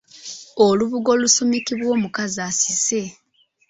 Olubugo 0.65 1.09
olusumikibwa 1.15 1.89
omukazi 1.97 2.39
asise. 2.49 3.03